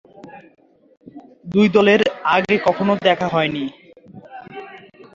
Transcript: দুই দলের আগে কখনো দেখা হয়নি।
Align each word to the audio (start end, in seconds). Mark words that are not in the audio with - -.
দুই 1.45 1.67
দলের 1.69 2.01
আগে 2.31 2.55
কখনো 2.67 2.93
দেখা 3.03 3.27
হয়নি। 3.27 3.63